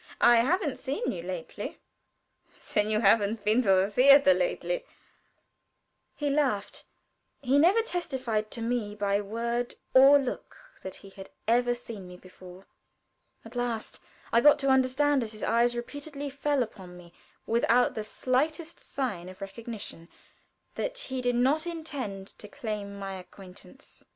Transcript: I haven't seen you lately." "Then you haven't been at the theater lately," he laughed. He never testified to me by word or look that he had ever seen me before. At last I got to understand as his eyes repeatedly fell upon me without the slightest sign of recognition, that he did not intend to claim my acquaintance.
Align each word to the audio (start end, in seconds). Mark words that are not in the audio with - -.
I 0.19 0.37
haven't 0.37 0.79
seen 0.79 1.11
you 1.11 1.21
lately." 1.21 1.79
"Then 2.73 2.89
you 2.89 3.01
haven't 3.01 3.43
been 3.45 3.59
at 3.59 3.65
the 3.65 3.91
theater 3.91 4.33
lately," 4.33 4.83
he 6.15 6.31
laughed. 6.31 6.85
He 7.39 7.59
never 7.59 7.83
testified 7.83 8.49
to 8.49 8.63
me 8.63 8.95
by 8.95 9.21
word 9.21 9.75
or 9.93 10.17
look 10.17 10.57
that 10.81 10.95
he 10.95 11.11
had 11.11 11.29
ever 11.47 11.75
seen 11.75 12.07
me 12.07 12.17
before. 12.17 12.65
At 13.45 13.55
last 13.55 13.99
I 14.33 14.41
got 14.41 14.57
to 14.65 14.69
understand 14.69 15.21
as 15.21 15.33
his 15.33 15.43
eyes 15.43 15.75
repeatedly 15.75 16.31
fell 16.31 16.63
upon 16.63 16.97
me 16.97 17.13
without 17.45 17.93
the 17.93 18.01
slightest 18.01 18.79
sign 18.79 19.29
of 19.29 19.39
recognition, 19.39 20.09
that 20.73 20.97
he 20.97 21.21
did 21.21 21.35
not 21.35 21.67
intend 21.67 22.25
to 22.39 22.47
claim 22.47 22.97
my 22.97 23.17
acquaintance. 23.19 24.03